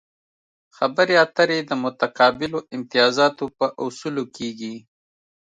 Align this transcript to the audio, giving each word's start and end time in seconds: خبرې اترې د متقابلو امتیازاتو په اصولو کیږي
خبرې 0.77 1.15
اترې 1.25 1.57
د 1.69 1.71
متقابلو 1.83 2.59
امتیازاتو 2.75 3.45
په 3.57 3.65
اصولو 3.85 4.23
کیږي 4.35 4.75